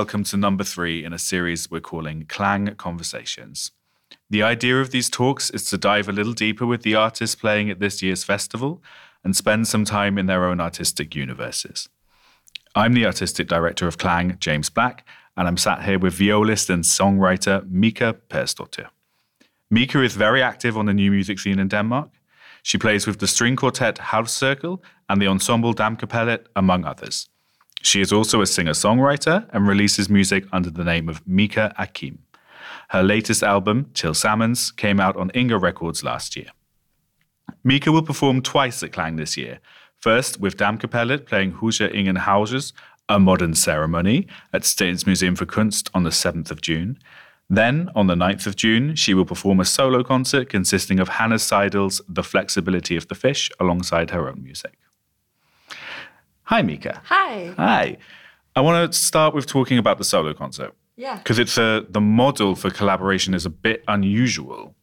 [0.00, 3.72] Welcome to number three in a series we're calling KLANG Conversations.
[4.30, 7.68] The idea of these talks is to dive a little deeper with the artists playing
[7.68, 8.82] at this year's festival
[9.22, 11.90] and spend some time in their own artistic universes.
[12.74, 15.06] I'm the artistic director of KLANG, James Black,
[15.36, 18.88] and I'm sat here with violist and songwriter Mika Persdotter.
[19.68, 22.08] Mika is very active on the new music scene in Denmark.
[22.62, 24.80] She plays with the string quartet Halvcirkel
[25.10, 27.29] and the ensemble Damkapellet, among others.
[27.82, 32.18] She is also a singer songwriter and releases music under the name of Mika Akim.
[32.90, 36.48] Her latest album, Chill Salmons, came out on Inga Records last year.
[37.64, 39.60] Mika will perform twice at Klang this year.
[39.98, 42.72] First, with Damkapellet playing Huja Ingen Hauses,
[43.08, 46.98] a modern ceremony at Statens Museum for Kunst on the 7th of June.
[47.48, 51.42] Then, on the 9th of June, she will perform a solo concert consisting of Hannes
[51.42, 54.78] Seidl's The Flexibility of the Fish alongside her own music.
[56.50, 57.00] Hi, Mika.
[57.04, 57.54] Hi.
[57.58, 57.96] Hi.
[58.56, 60.74] I want to start with talking about the solo concert.
[60.96, 61.18] Yeah.
[61.18, 64.74] Because it's a, the model for collaboration is a bit unusual.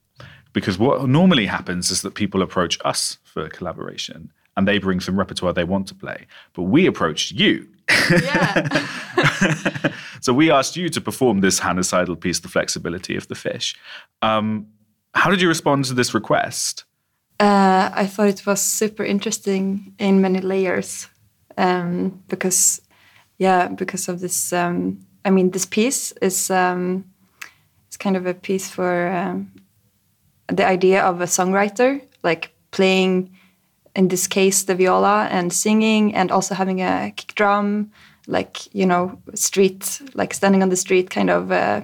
[0.53, 5.19] Because what normally happens is that people approach us for collaboration and they bring some
[5.19, 6.25] repertoire they want to play.
[6.53, 7.67] But we approached you.
[8.09, 8.87] Yeah.
[10.21, 13.75] so we asked you to perform this Hannes Seidl piece, The Flexibility of the Fish.
[14.21, 14.67] Um,
[15.15, 16.85] how did you respond to this request?
[17.41, 21.09] uh, I thought it was super interesting in many layers
[21.57, 22.81] um, because,
[23.37, 24.53] yeah, because of this.
[24.53, 27.03] Um, I mean, this piece is um,
[27.87, 29.51] it's kind of a piece for um,
[30.47, 33.31] the idea of a songwriter, like playing,
[33.95, 37.91] in this case, the viola and singing, and also having a kick drum,
[38.27, 41.51] like you know, street, like standing on the street, kind of.
[41.51, 41.81] Uh,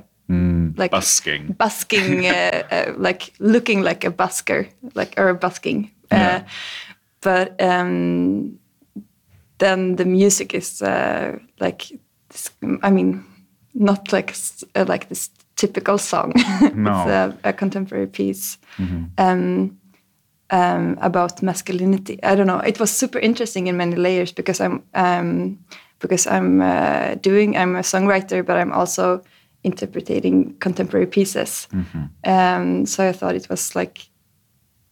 [0.77, 1.51] like Busking.
[1.53, 5.91] busking, uh, uh, like looking like a busker, like or busking.
[6.11, 6.43] Yeah.
[6.43, 6.49] Uh,
[7.21, 8.59] but um,
[9.57, 11.91] then the music is uh, like,
[12.81, 13.23] I mean,
[13.73, 14.35] not like
[14.75, 16.33] uh, like this typical song.
[16.75, 16.91] No.
[16.91, 18.57] it's a, a contemporary piece
[19.17, 19.77] um,
[20.49, 22.19] um, about masculinity.
[22.23, 22.59] I don't know.
[22.59, 25.59] It was super interesting in many layers because I'm um,
[25.99, 27.57] because I'm uh, doing.
[27.57, 29.21] I'm a songwriter, but I'm also
[29.63, 31.67] interpreting contemporary pieces.
[32.23, 34.09] Um, so I thought it was like,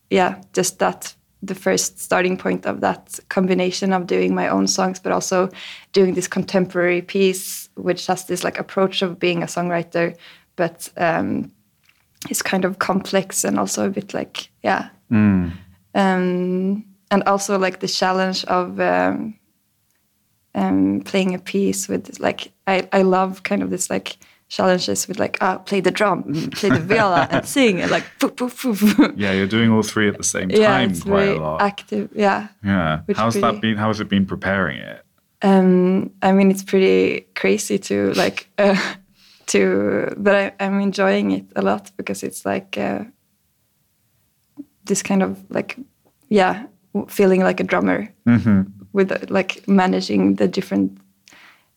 [0.10, 5.00] yeah, just that the first starting point of that combination of doing my own songs,
[5.00, 5.50] but also
[5.92, 10.16] doing this contemporary piece, which has this like approach of being a songwriter,
[10.56, 11.52] but um,
[12.30, 14.90] it's kind of complex and also a bit like, yeah.
[15.96, 19.38] Um, and also like the challenge of um,
[20.56, 24.18] um, playing a piece with like I, I love kind of this like
[24.58, 26.24] challenges with like ah play the drum
[26.60, 28.82] play the viola and sing and like poof, poof, poof.
[29.16, 31.62] Yeah, you're doing all three at the same yeah time it's quite very a lot.
[31.62, 33.00] active yeah yeah.
[33.08, 33.78] which How's really- that been?
[33.78, 35.00] How has it been preparing it?
[35.42, 38.76] um I mean it's pretty crazy to like uh,
[39.48, 43.04] to but I, I'm enjoying it a lot because it's like uh,
[44.86, 45.78] this kind of like
[46.30, 46.66] yeah
[47.08, 48.08] feeling like a drummer
[48.94, 50.98] with uh, like managing the different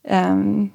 [0.09, 0.73] um,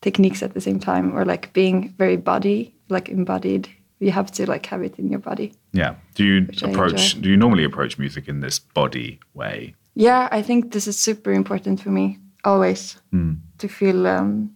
[0.00, 3.68] techniques at the same time or like being very body like embodied
[4.00, 5.94] you have to like have it in your body Yeah.
[6.14, 7.20] Do you approach?
[7.20, 9.74] Do you normally approach music in this body way?
[9.94, 12.96] yeah i think this is super important for me always
[13.58, 14.50] to feel um,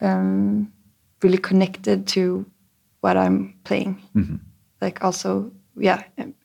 [0.00, 0.72] um,
[1.22, 2.46] really connected to
[3.00, 3.98] what i'm playing
[4.80, 6.02] like also yeah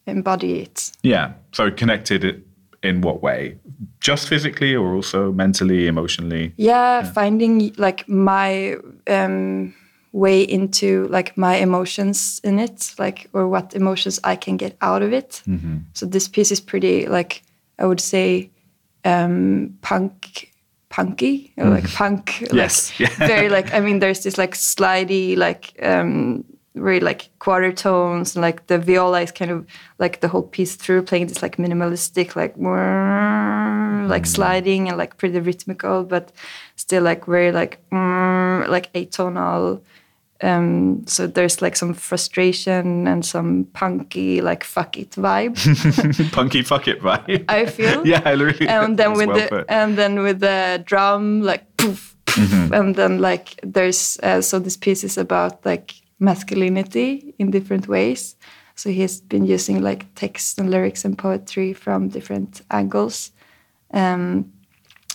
[0.07, 1.33] embody it Yeah.
[1.51, 2.37] So connected it
[2.83, 3.57] in what way?
[3.99, 6.53] Just physically, or also mentally, emotionally?
[6.57, 8.75] yeah, finding like my
[9.07, 9.73] um,
[10.11, 15.01] way into like my emotions in it like or what emotions i can get out
[15.01, 15.41] of it
[15.93, 17.41] so this piece is pretty like
[17.79, 18.47] i would say
[19.05, 20.51] um, punk
[20.89, 23.09] punky or like punk like Yes, yeah.
[23.17, 28.41] very like i mean there's this like slidey like um very like quarter tones and
[28.41, 29.65] like the viola is kind of
[29.99, 32.55] like the whole piece through playing this like minimalistic like
[34.09, 36.31] like sliding and like pretty rhythmical but
[36.75, 39.81] still like very like like atonal
[40.41, 45.55] um so there's like some frustration and some punky like fuck it vibe
[46.33, 47.45] Punky fuck it, right?
[47.47, 48.67] i feel yeah, I really.
[48.67, 49.65] and then with well the put.
[49.69, 52.73] and then with the drum like poof, poof, Mm-hmm.
[52.73, 55.93] and then like there's uh, so this piece is about like
[56.23, 58.35] masculinity in different ways.
[58.75, 63.31] So he's been using like text and lyrics and poetry from different angles.
[63.93, 64.51] Um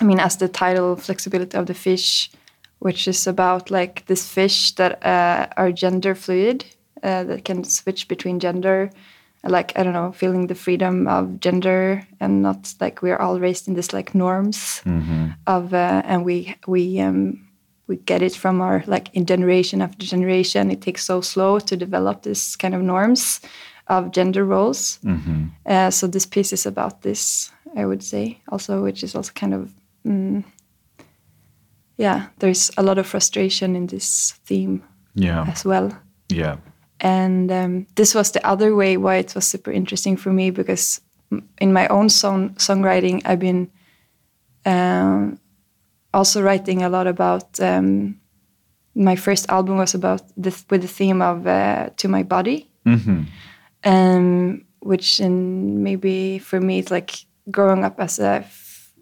[0.01, 2.31] i mean as the title flexibility of the fish
[2.79, 6.65] which is about like this fish that uh, are gender fluid
[7.03, 8.91] uh, that can switch between gender
[9.45, 13.69] like I don't know, feeling the freedom of gender and not like we're all raised
[13.69, 14.83] in this like norms
[15.47, 17.48] of uh, and we we um,
[17.89, 20.71] we get it from our like in generation after generation.
[20.71, 23.41] It takes so slow to develop this kind of norms
[23.87, 24.99] of gender roles.
[25.67, 29.55] Uh, so this piece is about this, I would say, also, which is also kind
[29.55, 29.71] of
[30.07, 30.45] mm,
[31.97, 32.27] yeah.
[32.39, 34.83] There's a lot of frustration in this theme
[35.15, 35.47] Yeah.
[35.49, 35.91] as well
[36.29, 36.57] Yeah.
[37.01, 41.01] and um, this was the other way why it was super interesting for me because
[41.61, 43.69] in my own song songwriting i've been
[44.67, 45.39] um,
[46.13, 48.21] also writing a lot about um,
[48.95, 52.71] my first album was about this with the theme of uh, to my body.
[53.85, 58.45] Um, which in maybe for me it's like growing up as a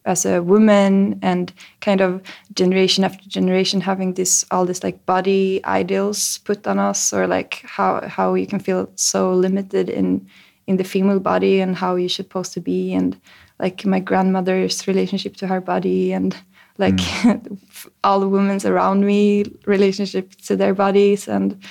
[0.04, 2.22] as a woman and kind of
[2.54, 7.62] generation after generation having this all this like body ideals put on us or like
[7.64, 10.26] how how you can feel so limited in
[10.66, 13.20] in the female body and how you're supposed to be and
[13.58, 16.36] like my grandmother's relationship to her body and
[16.78, 17.00] like
[18.04, 21.62] all the women's around me relationship to their bodies and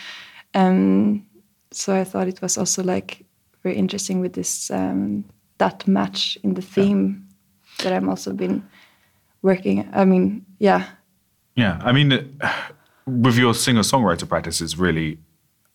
[0.53, 1.25] um
[1.71, 3.25] so I thought it was also like
[3.63, 5.25] very interesting with this um,
[5.57, 7.27] that match in the theme
[7.83, 8.63] that I'm also been
[9.41, 9.87] working.
[9.93, 10.85] I mean, yeah,
[11.55, 12.39] Yeah, I mean,
[13.05, 15.19] with your singer-songwriter practices, really,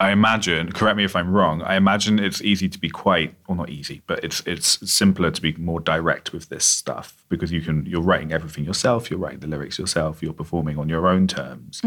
[0.01, 0.73] I imagine.
[0.73, 1.61] Correct me if I'm wrong.
[1.61, 5.43] I imagine it's easy to be quite, well, not easy, but it's it's simpler to
[5.43, 9.11] be more direct with this stuff because you can you're writing everything yourself.
[9.11, 10.23] You're writing the lyrics yourself.
[10.23, 11.83] You're performing on your own terms.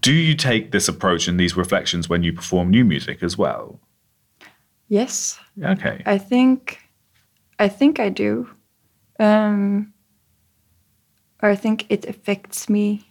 [0.00, 3.80] Do you take this approach and these reflections when you perform new music as well?
[4.88, 6.02] yes, Okay.
[6.04, 6.78] I think,
[7.58, 8.50] I think I do,
[9.18, 9.92] um,
[11.40, 13.06] I think it affects me.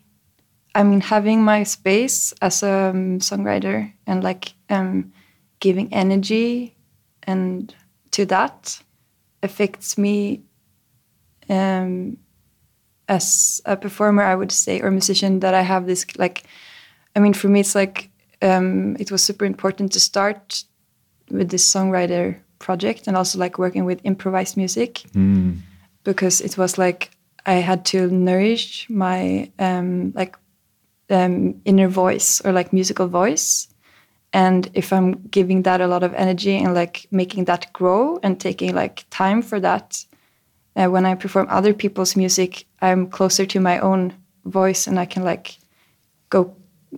[0.73, 5.11] I mean, having my space as a um, songwriter and like um,
[5.59, 6.75] giving energy
[7.23, 7.73] and
[8.11, 8.81] to that
[9.43, 10.41] affects me
[11.49, 12.17] um,
[13.09, 16.43] as a performer, I would say, or musician, that I have this like,
[17.15, 18.09] I mean, for me, it's like
[18.41, 20.63] um, it was super important to start
[21.29, 25.03] with this songwriter project and also like working with improvised music
[26.03, 27.11] because it was like
[27.45, 30.37] I had to nourish my um, like
[31.11, 33.67] um, inner voice or like musical voice.
[34.33, 38.39] And if I'm giving that a lot of energy and like making that grow and
[38.39, 40.05] taking like time for that,
[40.75, 44.13] uh, when I perform other people's music, I'm closer to my own
[44.45, 45.57] voice and I can like
[46.29, 46.55] go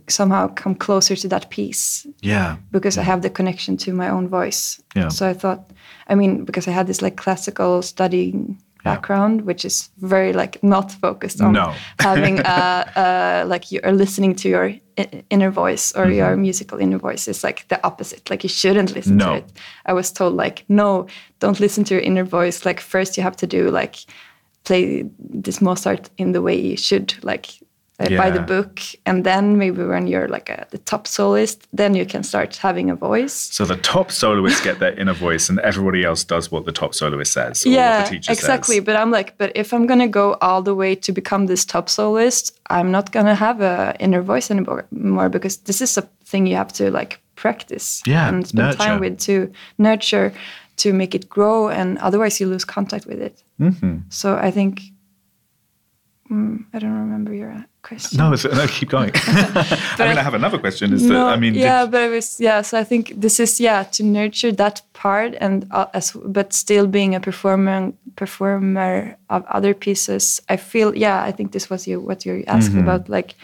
[0.07, 2.57] somehow come closer to that piece yeah.
[2.71, 4.81] because I have the connection to my own voice.
[4.95, 5.10] Yeah.
[5.10, 5.71] So I thought,
[6.07, 10.91] I mean, because I had this like classical studying background, which is very like not
[10.91, 11.74] focused on No.
[12.00, 14.74] having uh, uh, like you are listening to your
[15.30, 16.18] inner voice or Mm-hmm.
[16.18, 17.27] your musical inner voice.
[17.31, 18.30] is like the opposite.
[18.30, 19.25] Like you shouldn't listen No.
[19.25, 19.51] to it.
[19.85, 21.07] I was told like, no,
[21.39, 22.65] don't listen to your inner voice.
[22.65, 23.95] Like first you have to do like
[24.63, 25.06] play
[25.44, 27.47] this Mozart in the way you should, like
[28.00, 31.94] uh, by the book, and then maybe when you're like a, the top soloist, then
[31.94, 33.34] you can start having a voice.
[33.34, 36.95] So the top soloists get their inner voice, and everybody else does what the top
[36.95, 38.77] soloist says or yeah, what the teacher exactly.
[38.77, 38.86] says.
[38.86, 41.88] But I'm like, but if I'm gonna go all the way to become this top
[41.88, 46.56] soloist, I'm not gonna have a inner voice anymore because this is a thing you
[46.56, 48.77] have to like practice Yeah, and spend nurture.
[48.77, 50.34] time with to nurture
[50.77, 53.44] to make it grow, and otherwise you lose contact with it.
[53.60, 53.98] Mm-hmm.
[54.10, 54.82] So I think.
[56.32, 57.51] Mm, I don't remember your
[57.84, 58.18] question.
[58.18, 59.12] No, no, keep going.
[59.28, 60.94] I mean, I have another question.
[60.94, 62.62] Is that I mean, yeah, did, but it was yeah.
[62.63, 66.88] So I think this is yeah to nurture that part and uh, as but still
[66.88, 70.42] being a performer performer of other pieces.
[70.50, 71.24] I feel yeah.
[71.24, 72.90] I think this was you what you're asking Mm-hmm.
[72.90, 73.36] about like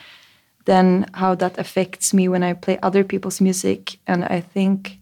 [0.66, 5.00] then how that affects me when I play other people's music and I think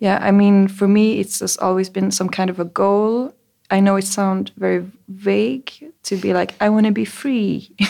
[0.00, 0.18] yeah.
[0.20, 3.32] I mean for me it's just always been some kind of a goal.
[3.70, 5.70] I know it sounds very vague
[6.02, 7.70] to be like I want to be free.
[7.80, 7.86] uh,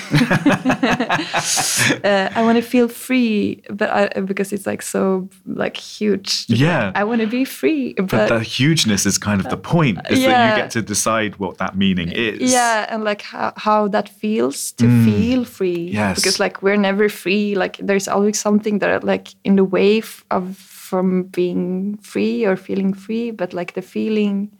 [2.34, 6.44] I want to feel free, but I, because it's like so like huge.
[6.48, 6.92] Yeah.
[6.94, 9.98] I want to be free, but, but the hugeness is kind of the point.
[10.10, 10.56] Is that yeah.
[10.56, 12.52] you get to decide what that meaning is.
[12.52, 15.90] yeah, and like how, how that feels to feel free.
[15.90, 15.94] Mm.
[15.94, 16.16] Yes.
[16.16, 17.54] because like we're never free.
[17.54, 20.56] Like there's always something that like in the way of
[20.90, 24.50] from being free or feeling free, but like the feeling.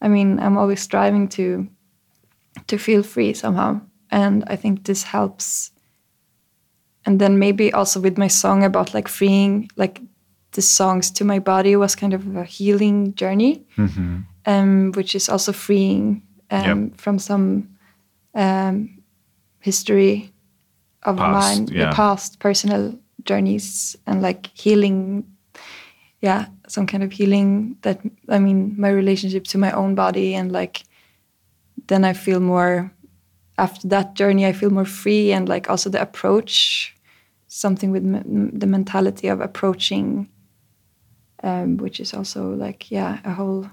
[0.00, 1.68] I mean, I'm always striving to
[2.66, 5.72] to feel free somehow, and I think this helps.
[7.04, 10.00] And then maybe also with my song about like freeing, like
[10.52, 13.64] the songs to my body was kind of a healing journey,
[14.46, 17.00] um, which is also freeing um, Yep.
[17.00, 17.68] from some
[18.34, 19.02] um,
[19.60, 20.32] history
[21.02, 21.90] of Past, mine, yeah.
[21.90, 25.24] the past personal journeys, and like healing
[26.20, 30.50] yeah some kind of healing that i mean my relationship to my own body and
[30.52, 30.82] like
[31.88, 32.90] then i feel more
[33.58, 36.94] after that journey i feel more free and like also the approach
[37.48, 40.28] something with m- the mentality of approaching
[41.42, 43.66] um, which is also like yeah a whole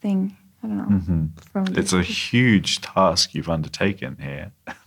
[0.00, 0.36] thing.
[0.62, 1.28] I don't know.
[1.52, 4.52] From the- It's a huge task you've undertaken here.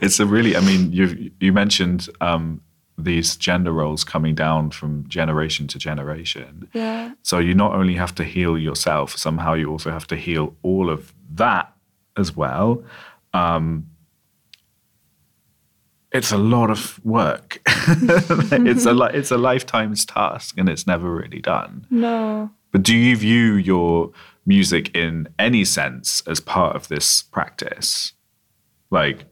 [0.00, 2.60] it's a really, I mean, you you mentioned um,
[2.98, 6.68] these gender roles coming down from generation to generation.
[6.74, 10.54] yeah So you not only have to heal yourself, somehow you also have to heal
[10.62, 11.72] all of that
[12.16, 12.84] as well.
[13.32, 13.86] Um,
[16.12, 17.60] it's a lot of work.
[17.66, 21.86] it's a li- it's a lifetime's task, and it's never really done.
[21.90, 24.10] no But do you view your
[24.44, 28.12] music in any sense as part of this practice?
[28.90, 29.24] Like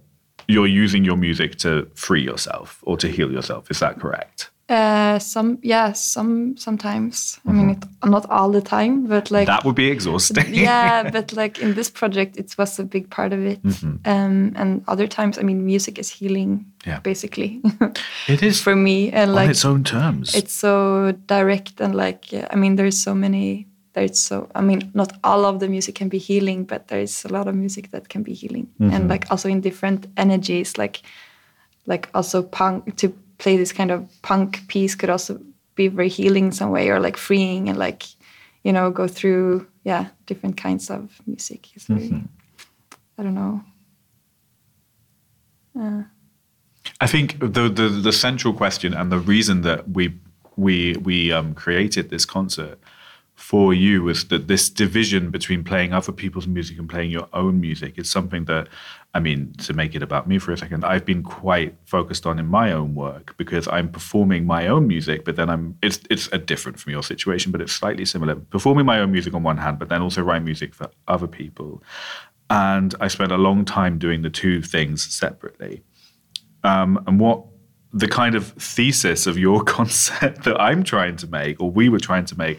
[0.51, 3.71] you're using your music to free yourself or to heal yourself.
[3.71, 4.51] Is that correct?
[4.71, 9.65] uh some yeah some sometimes i mean it, not all the time but like that
[9.65, 10.55] would be exhausting.
[10.67, 13.59] yeah but like in this project it was a big part of it
[14.05, 17.01] um and other times i mean music is healing Yeah.
[17.03, 17.61] basically
[18.29, 20.35] it is for me and on like its own terms.
[20.37, 25.13] it's so direct and like i mean there's so many there's so i mean not
[25.25, 28.23] all of the music can be healing but there's a lot of music that can
[28.23, 28.69] be healing.
[28.79, 29.09] And mm-hmm.
[29.09, 31.03] like also in different energies like
[31.87, 35.41] like also punk to play this kind of punk piece could also
[35.75, 38.05] be very healing in some way or like freeing and like
[38.63, 41.69] you know go through yeah different kinds of music.
[41.75, 42.27] It's very mm-hmm.
[43.19, 43.65] i don't know.
[45.79, 46.03] Uh.
[47.01, 50.15] I think the, the the central question and the reason that we
[50.57, 52.79] we we um, created this concert
[53.41, 57.59] for you was that this division between playing other people's music and playing your own
[57.59, 58.69] music is something that
[59.15, 62.39] I mean to make it about me for a second I've been quite focused on
[62.39, 66.29] in my own work because I'm performing my own music but then I'm it's it's
[66.33, 68.37] a different from your situation but it's slightly similar.
[68.37, 71.83] Performing my own music on one hand but then also write music for other people.
[72.51, 75.83] And I spent a long time doing the two things separately.
[76.63, 77.47] Um, and what
[77.93, 81.99] the kind of thesis of your concept that I'm trying to make, or we were
[81.99, 82.59] trying to make,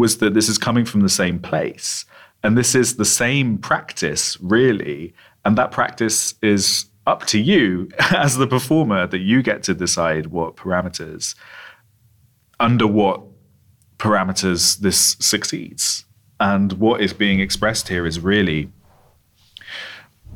[0.00, 2.06] was that this is coming from the same place.
[2.42, 5.12] And this is the same practice, really.
[5.44, 10.28] And that practice is up to you as the performer that you get to decide
[10.28, 11.34] what parameters,
[12.58, 13.20] under what
[13.98, 16.06] parameters this succeeds.
[16.40, 18.72] And what is being expressed here is really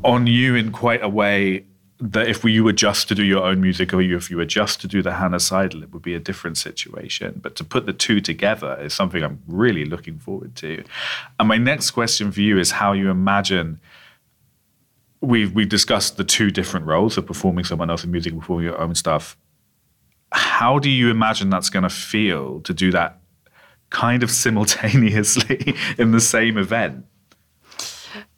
[0.05, 1.65] on you in quite a way
[2.01, 4.81] that if you were just to do your own music or if you were just
[4.81, 7.41] to do the Hannes Seidl, it would be a different situation.
[7.41, 10.83] But to put the two together is something I'm really looking forward to.
[11.39, 13.81] And my next question for you is how you imagine
[15.21, 18.95] we've we've discussed the two different roles of performing someone else's music performing your own
[18.95, 19.37] stuff.
[20.33, 23.21] How do you imagine that's going to feel to do that
[23.91, 27.07] kind of simultaneously in the same event?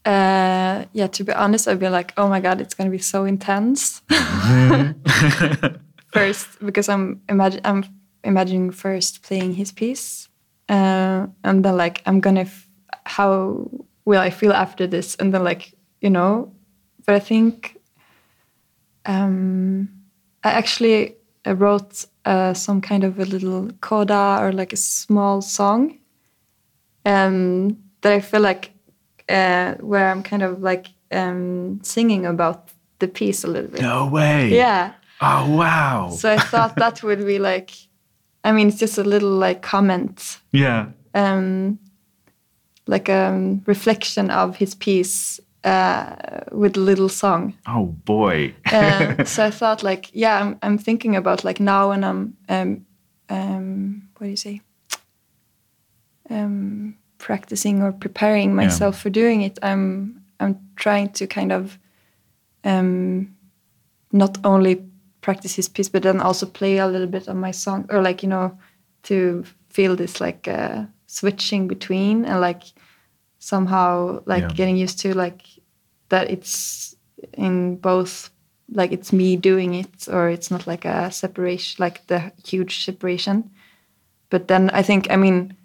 [0.07, 3.25] Uh yeah to be honest i'd be like oh my god it's gonna be so
[3.25, 4.03] intense.
[6.13, 7.85] First because i'm imagine i'm
[8.23, 10.29] imagining first playing his piece
[10.69, 12.47] uh, and then like i'm gonna
[13.05, 13.69] how
[14.05, 15.17] will i feel after this?
[15.17, 16.53] And then like you know
[17.05, 17.77] but i think
[19.07, 19.89] um
[20.45, 25.99] i actually wrote uh, some kind of a little coda or like a small song
[27.05, 28.73] um that i feel like
[29.29, 33.83] uh, where I'm kind of like um, singing about the piece a little bit.
[33.83, 34.49] No way.
[34.49, 34.93] Yeah.
[35.21, 36.11] Oh wow.
[36.11, 37.71] So I thought that would be like,
[38.45, 40.87] I mean, it's just a little like comment, yeah.
[41.15, 41.79] um,
[42.87, 46.15] like a um, reflection of his piece uh,
[46.53, 47.55] with a little song.
[47.67, 48.55] Oh boy.
[48.71, 52.87] Uh, so I thought like, yeah, I'm, I'm thinking about like now when I'm, um,
[53.29, 54.61] um, what do you say?
[56.31, 61.79] Um, practicing or preparing myself for doing it i'm i'm trying to kind of
[62.65, 63.35] um
[64.13, 64.83] not only
[65.21, 68.23] practice his piece but then also play a little bit of my song or like
[68.23, 68.57] you know
[69.03, 72.63] to feel this like uh, switching between and like
[73.39, 74.53] somehow like Yeah.
[74.55, 75.43] getting used to like
[76.09, 76.97] that it's
[77.35, 78.31] in both
[78.73, 83.51] like it's me doing it or it's not like a separation like the huge separation
[84.31, 85.57] but then i think i mean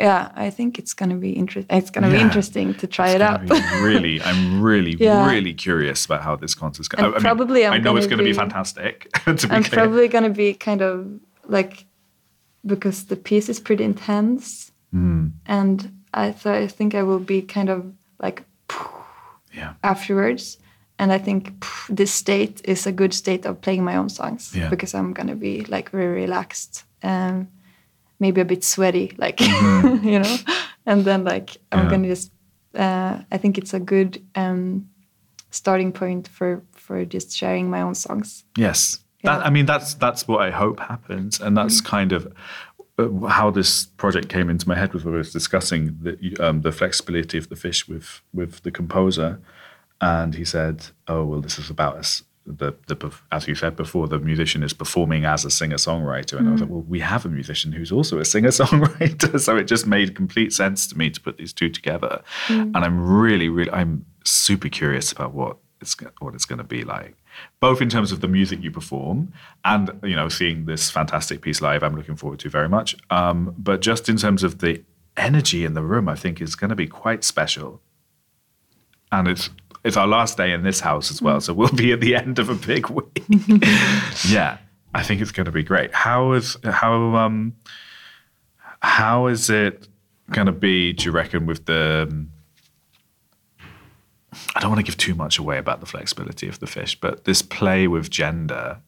[0.00, 3.40] yeah i think it's gonna be interesting it's gonna be interesting to try it out
[3.82, 5.30] really, I'm really, Yeah.
[5.30, 7.04] really curious about how this concert's going.
[7.14, 8.94] And probably I'm I know it's gonna going to be be- fantastic.
[9.24, 9.78] to be i'm clear.
[9.82, 10.94] probably gonna be kind of
[11.56, 11.74] like
[12.72, 15.78] because the piece is pretty intense Mm, and
[16.14, 17.80] i th- i think i will be kind of
[18.24, 18.42] like
[19.58, 19.74] yeah.
[19.84, 20.58] afterwards
[20.98, 21.40] and i think
[21.88, 24.68] this state is a good state of playing my own songs Yeah.
[24.70, 27.46] because i'm gonna be like very relaxed um,
[28.20, 29.40] maybe a bit sweaty, like
[30.02, 30.36] you know,
[30.86, 31.86] and then like I'm Mm-hmm.
[31.86, 31.90] Yeah.
[31.90, 32.32] gonna just.
[32.72, 34.88] Uh, I think it's a good um,
[35.50, 38.44] starting point for for just sharing my own songs.
[38.56, 39.00] Yes.
[39.24, 42.32] That, I mean, that's that's what I hope happens, and that's kind of
[42.98, 46.62] uh, how this project came into my head was when I was discussing the um,
[46.62, 49.38] the flexibility of the fish with with the composer,
[50.00, 54.08] and he said, "Oh well, this is about us." The, the as you said before,
[54.08, 57.24] the musician is performing as a singer songwriter, and I was like, well, we have
[57.24, 61.10] a musician who's also a singer songwriter, so it just made complete sense to me
[61.10, 62.22] to put these two together.
[62.48, 66.82] And I'm really, really, I'm super curious about what it's what it's going to be
[66.82, 67.16] like,
[67.60, 69.32] both in terms of the music you perform
[69.64, 71.82] and you know seeing this fantastic piece live.
[71.82, 74.82] I'm looking forward to very much, um, but just in terms of the
[75.16, 77.80] energy in the room, I think is going to be quite special.
[79.12, 79.50] And it's
[79.84, 82.38] it's our last day in this house as well, so we'll be at the end
[82.38, 83.24] of a big week.
[84.28, 84.58] yeah,
[84.94, 85.94] I think it's going to be great.
[85.94, 87.56] How is how um
[88.80, 89.88] how is it
[90.30, 90.92] going to be?
[90.92, 92.30] Do you reckon with the um,
[94.54, 97.24] I don't want to give too much away about the flexibility of the fish, but
[97.24, 98.80] this play with gender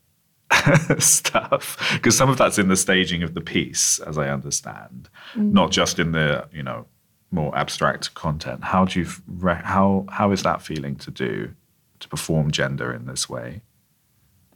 [0.99, 5.71] stuff, because some of that's in the staging of the piece, as I understand, not
[5.71, 6.87] just in the you know
[7.33, 8.63] more abstract content.
[8.65, 11.55] How do you re- how how is that feeling to do
[12.01, 13.63] to perform gender in this way?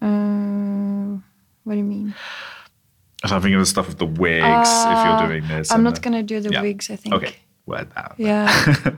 [0.02, 1.16] Uh,
[1.64, 2.14] what do you mean?
[3.26, 5.72] So I'm thinking of the stuff of the wigs if you're Uh, doing this.
[5.72, 6.62] I'm not the- gonna do the Yeah.
[6.62, 6.90] wigs.
[6.90, 7.14] I think.
[7.14, 7.34] Okay,
[7.66, 8.14] well that.
[8.18, 8.46] Yeah.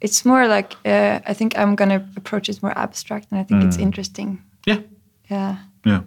[0.00, 3.62] it's more like uh, I think I'm gonna approach it more abstract, and I think
[3.62, 3.66] Mm.
[3.66, 4.42] it's interesting.
[4.66, 4.80] Yeah,
[5.30, 6.02] Yeah, yeah.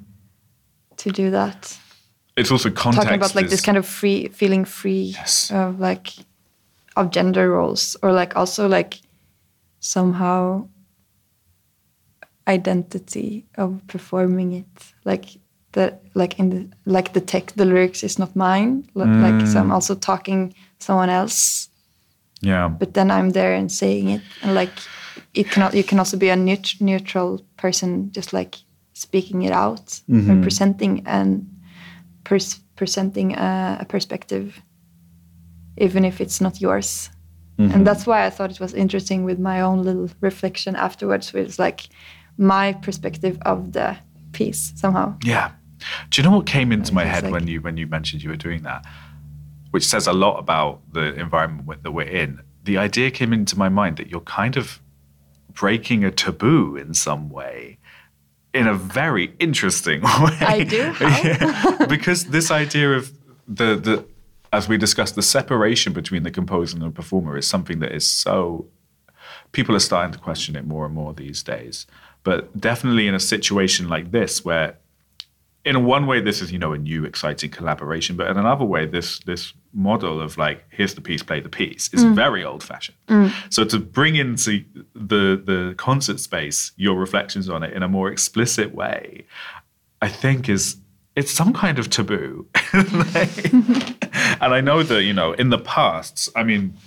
[0.98, 1.78] to do that.
[2.38, 3.04] It's also context.
[3.08, 5.52] Talking about like this kind of free, feeling free Yes.
[5.52, 6.14] of like
[6.96, 9.00] of gender roles, or like also like
[9.80, 10.68] somehow
[12.48, 15.26] identity of performing it, like
[15.74, 18.84] the like in the like the text, the lyrics is not mine.
[18.94, 19.62] li- Like so, Mm.
[19.62, 21.70] I'm also talking someone else
[22.42, 22.68] yeah.
[22.68, 24.72] but then I'm there and saying it, and like
[25.34, 25.74] it cannot.
[25.74, 28.56] You can also be a neut- neutral person, just like
[28.94, 31.46] speaking it out or presenting and
[32.24, 34.62] pers- presenting a, a perspective,
[35.78, 37.10] even if it's not yours.
[37.58, 37.84] And mm-hmm.
[37.84, 41.90] that's why I thought it was interesting with my own little reflection afterwards, with like
[42.38, 43.98] my perspective of the
[44.32, 45.16] piece somehow.
[45.24, 45.52] Yeah.
[46.10, 48.30] Do you know what came into my head like- when you when you mentioned you
[48.30, 48.86] were doing that,
[49.72, 52.42] which says a lot about the environment that we're in?
[52.64, 54.82] The idea came into my mind that you're kind of
[55.54, 57.78] breaking a taboo in some way,
[58.54, 60.38] in a very interesting way.
[60.42, 60.94] I do?
[61.02, 61.86] Yeah.
[61.88, 63.12] because this idea of
[63.48, 64.06] the the
[64.54, 68.06] as we discussed, the separation between the composer and the performer is something that is
[68.06, 68.66] so
[69.54, 71.88] people are starting to question it more and more these days.
[72.24, 74.78] But definitely in a situation like this, where
[75.64, 78.86] in one way this is you know a new exciting collaboration, but in another way
[78.86, 82.14] this this model of like here's the piece, play the piece is mm.
[82.14, 82.98] very old fashioned.
[83.08, 83.34] Mm.
[83.50, 88.10] So to bring into the the concert space your reflections on it in a more
[88.10, 89.26] explicit way,
[90.02, 90.78] I think is
[91.16, 92.48] it's some kind of taboo.
[92.74, 93.54] Like-
[94.42, 96.78] and I know that you know in the past, I mean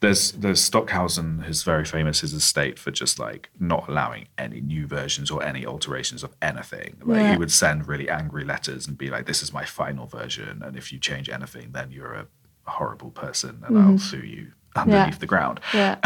[0.00, 4.86] there's there's Stockhausen who's very famous his estate for just like not allowing any new
[4.86, 6.96] versions or any alterations of anything.
[7.02, 7.32] Like Yeah.
[7.32, 10.76] he would send really angry letters and be like, "This is my final version, and
[10.76, 12.26] if you change anything, then you're a
[12.70, 13.96] horrible person, and I'll mm-hmm.
[13.96, 15.96] sue you underneath the ground." Yeah.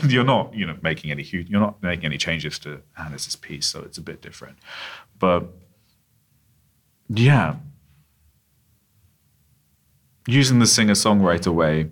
[0.06, 3.66] You're not, you know, making any huge, you're not making any changes to Hannes's piece,
[3.66, 4.58] so it's a bit different.
[5.18, 5.48] But
[7.08, 7.56] yeah,
[10.28, 11.90] using the singer-songwriter way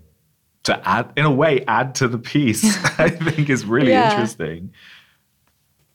[0.65, 2.65] to add, in a way, add to the piece,
[2.99, 4.11] I think is really Yeah.
[4.11, 4.73] interesting.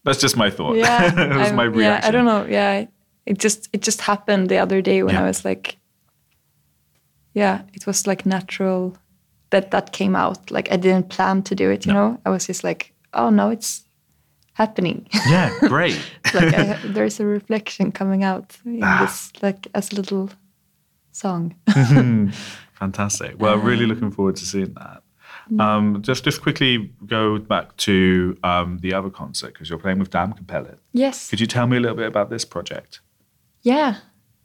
[0.04, 0.76] That's just my thought.
[0.78, 2.02] yeah, that was I'm- my reaction.
[2.04, 2.46] Yeah, I don't know.
[2.46, 2.86] Yeah,
[3.26, 5.24] it just it just happened the other day when Yeah.
[5.24, 5.78] I was like,
[7.34, 8.96] yeah, it was like natural
[9.50, 10.52] that that came out.
[10.52, 11.86] Like I didn't plan to do it.
[11.86, 12.10] You No.
[12.10, 13.84] know, I was just like, oh no, it's
[14.54, 15.08] happening.
[15.28, 16.00] Yeah, great.
[16.34, 19.02] like I, there's a reflection coming out in Ah.
[19.06, 20.30] this like as a little
[21.16, 21.56] song.
[22.74, 23.40] Fantastic.
[23.40, 25.02] Well, really looking forward to seeing that.
[25.60, 30.10] Um, just just quickly go back to um, the other concert because you're playing with
[30.10, 30.80] Damkapellet.
[30.92, 31.30] yes.
[31.30, 33.02] Could you tell me a little bit about this project?
[33.62, 33.98] Yeah.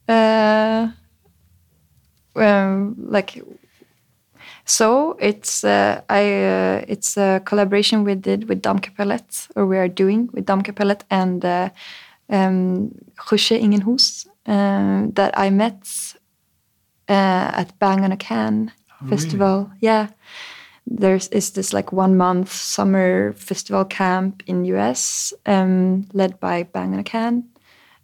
[0.08, 0.88] Uh,
[2.36, 3.42] um, like
[4.64, 9.78] so it's uh, I uh, it's a collaboration we did with Dam Damkapellet or we
[9.78, 11.70] are doing with Dam Damkapellet and uh,
[12.28, 16.14] um, Ingenhus uh, that I met
[17.10, 18.72] uh, at Bang on a Can
[19.08, 19.70] festival.
[19.80, 20.08] Yeah.
[20.86, 26.94] There's is this like one month summer festival camp in US um, led by Bang
[26.94, 27.44] on a Can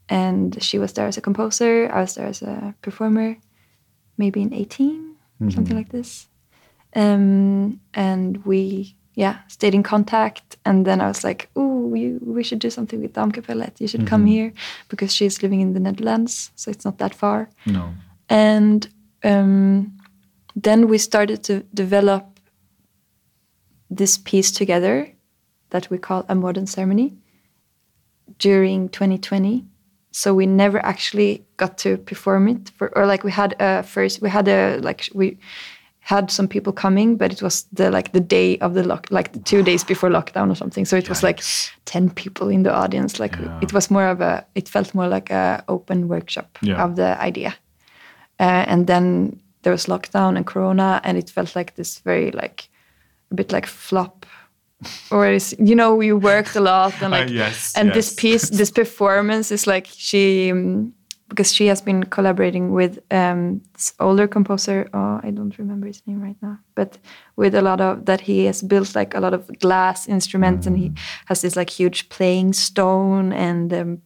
[0.09, 1.91] and she was there as a composer.
[1.93, 3.37] I was there as a performer,
[4.17, 5.17] maybe in 18,
[5.51, 6.29] something like this.
[6.95, 10.57] Um, and we, yeah, stayed in contact.
[10.65, 13.81] And then I was like, "Oh, you, we should do something with Damkapellet.
[13.81, 14.53] You should come here
[14.89, 17.93] because she's living in the Netherlands, so it's not that far." No.
[18.29, 18.89] And
[19.25, 19.93] um,
[20.55, 22.25] then we started to develop
[23.91, 25.13] this piece together
[25.71, 27.15] that we call a modern ceremony
[28.39, 29.65] during 2020
[30.13, 34.23] so we never actually got to perform it for, or like we had a first
[34.23, 35.39] we had a like we
[36.01, 39.33] had some people coming but it was the like the day of the lock like
[39.33, 40.85] the two days before lockdown or something.
[40.85, 41.43] So it was like
[41.85, 43.19] 10 people in the audience.
[43.21, 43.59] Like Yeah.
[43.61, 46.83] it was more of a it felt more like a open workshop Yeah.
[46.85, 47.55] of the idea
[48.39, 52.69] uh, and then there was lockdown and corona and it felt like this very like
[53.31, 54.27] a bit like flop.
[55.11, 58.51] Or is you know we worked a lot and Uh, like yes, and this piece
[58.51, 60.93] this performance is like she um,
[61.29, 66.03] because she has been collaborating with um, this older composer oh i don't remember his
[66.07, 66.99] name right now but
[67.37, 70.79] with a lot of that he has built like a lot of glass instruments and
[70.79, 70.93] he
[71.27, 74.03] has this like huge playing stone and um,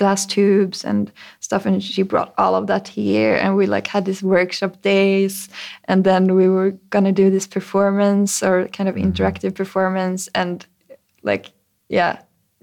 [0.00, 4.04] glass tubes and stuff and she brought all of that here and we like had
[4.04, 5.48] these workshop days
[5.88, 10.66] and then we were gonna do this performance or kind of interactive performance and
[11.22, 11.44] like
[11.88, 12.16] yeah,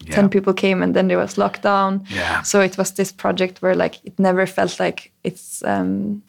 [0.08, 0.16] Yeah.
[0.16, 2.44] 10 people came and then there was lockdown Yeah.
[2.44, 6.22] so it was this project where like it never felt like it's um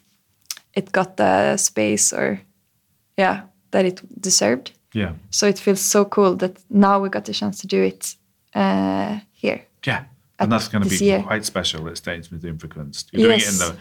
[0.75, 2.41] it got the space or
[3.19, 3.41] yeah
[3.71, 5.13] that it deserved Yeah.
[5.31, 8.17] so it feels so cool that now we got the chance to do it
[8.55, 10.05] uh here Yeah.
[10.39, 11.23] And that's going to be year.
[11.23, 13.11] quite special at Statens Museum for Kunst.
[13.13, 13.77] You're doing it in the,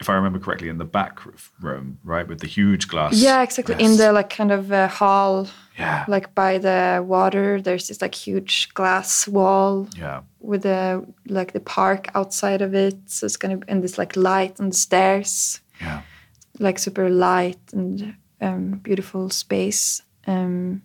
[0.00, 1.20] if I remember correctly, in the back
[1.60, 3.14] room, right, with the huge glass.
[3.14, 3.76] Yeah, exactly.
[3.78, 5.46] In the like kind of uh, hall,
[5.78, 6.04] Yeah.
[6.08, 10.22] like by the water, there's this like huge glass wall Yeah.
[10.40, 12.96] with the like the park outside of it.
[13.06, 16.02] So it's gonna and this like light on the stairs, Yeah.
[16.58, 20.02] like super light and um, beautiful space.
[20.26, 20.82] Um,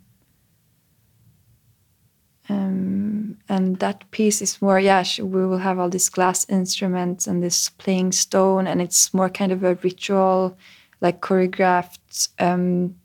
[2.50, 7.42] um, and that piece is more, yeah, we will have all these glass instruments and
[7.42, 10.58] this playing stone, and it's more kind of a ritual,
[11.02, 12.96] like choreographed, um,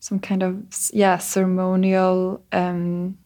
[0.00, 3.18] some kind of, yeah, ceremonial um,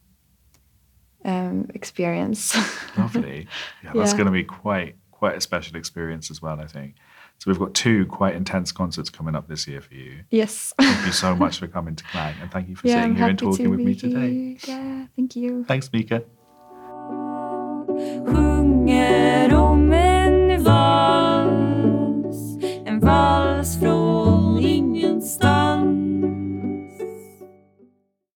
[1.23, 2.55] um, experience.
[2.97, 3.47] Lovely.
[3.83, 4.17] Yeah, that's Yeah.
[4.17, 6.95] going to be quite quite a special experience as well, I think.
[7.41, 10.19] So we've got two quite intense concerts coming up this year for you.
[10.29, 10.75] Yes.
[10.79, 13.15] thank you so much for coming to KLANG and thank you for yeah, sitting I'm
[13.15, 14.11] here and talking with me here.
[14.11, 14.57] today.
[14.67, 15.63] Yeah, thank you.
[15.63, 16.23] Thanks, Mika.
[17.09, 18.50] Ooh.